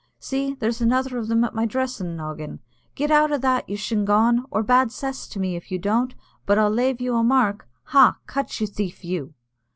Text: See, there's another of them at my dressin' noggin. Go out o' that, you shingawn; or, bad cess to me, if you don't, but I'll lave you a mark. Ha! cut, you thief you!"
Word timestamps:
See, 0.17 0.55
there's 0.55 0.81
another 0.81 1.19
of 1.19 1.27
them 1.27 1.43
at 1.43 1.53
my 1.53 1.67
dressin' 1.67 2.15
noggin. 2.17 2.59
Go 2.95 3.13
out 3.13 3.31
o' 3.31 3.37
that, 3.37 3.69
you 3.69 3.77
shingawn; 3.77 4.45
or, 4.49 4.63
bad 4.63 4.91
cess 4.91 5.27
to 5.27 5.39
me, 5.39 5.55
if 5.55 5.71
you 5.71 5.77
don't, 5.77 6.15
but 6.47 6.57
I'll 6.57 6.71
lave 6.71 6.99
you 6.99 7.15
a 7.15 7.23
mark. 7.23 7.67
Ha! 7.83 8.17
cut, 8.25 8.59
you 8.59 8.65
thief 8.65 9.05
you!" 9.05 9.35